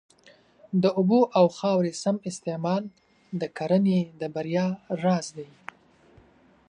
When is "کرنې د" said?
3.57-4.21